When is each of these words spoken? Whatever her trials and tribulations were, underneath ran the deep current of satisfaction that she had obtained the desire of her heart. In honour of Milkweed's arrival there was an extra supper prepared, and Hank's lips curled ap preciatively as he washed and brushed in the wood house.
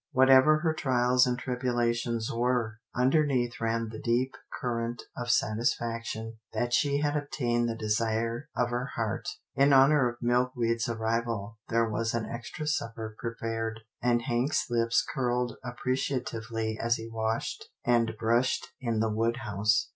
Whatever 0.13 0.61
her 0.61 0.73
trials 0.73 1.27
and 1.27 1.37
tribulations 1.37 2.31
were, 2.33 2.79
underneath 2.95 3.61
ran 3.61 3.89
the 3.89 3.99
deep 3.99 4.33
current 4.59 5.03
of 5.15 5.29
satisfaction 5.29 6.39
that 6.53 6.73
she 6.73 7.01
had 7.01 7.15
obtained 7.15 7.69
the 7.69 7.75
desire 7.75 8.49
of 8.57 8.71
her 8.71 8.87
heart. 8.95 9.29
In 9.53 9.73
honour 9.73 10.09
of 10.09 10.15
Milkweed's 10.19 10.89
arrival 10.89 11.59
there 11.69 11.87
was 11.87 12.15
an 12.15 12.25
extra 12.25 12.65
supper 12.65 13.15
prepared, 13.19 13.81
and 14.01 14.23
Hank's 14.23 14.71
lips 14.71 15.05
curled 15.07 15.55
ap 15.63 15.77
preciatively 15.85 16.79
as 16.79 16.95
he 16.95 17.07
washed 17.07 17.65
and 17.85 18.15
brushed 18.17 18.69
in 18.79 19.01
the 19.01 19.11
wood 19.11 19.37
house. 19.45 19.89